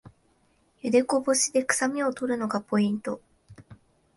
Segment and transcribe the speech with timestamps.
[0.79, 3.21] ゆでこぼしでくさみを取るのがポイント